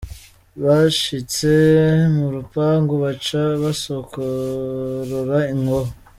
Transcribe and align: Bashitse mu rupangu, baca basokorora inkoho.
Bashitse 0.63 1.51
mu 2.15 2.27
rupangu, 2.35 2.93
baca 3.03 3.41
basokorora 3.63 5.37
inkoho. 5.53 5.91